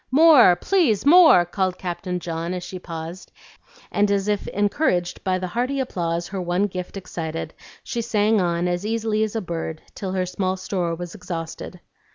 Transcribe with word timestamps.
"More, 0.09 0.55
please, 0.55 1.05
more!" 1.05 1.45
called 1.45 1.77
Captain 1.77 2.19
John, 2.19 2.55
as 2.55 2.63
she 2.63 2.79
paused; 2.79 3.31
and 3.91 4.09
as 4.09 4.27
if 4.27 4.47
encouraged 4.47 5.23
by 5.23 5.37
the 5.37 5.45
hearty 5.49 5.79
applause 5.79 6.29
her 6.29 6.41
one 6.41 6.65
gift 6.65 6.97
excited, 6.97 7.53
she 7.83 8.01
sang 8.01 8.41
on 8.41 8.67
as 8.67 8.83
easily 8.83 9.21
as 9.21 9.35
a 9.35 9.41
bird 9.41 9.83
till 9.93 10.13
her 10.13 10.25
small 10.25 10.57
store 10.57 10.95
was 10.95 11.13
exhausted. 11.13 11.81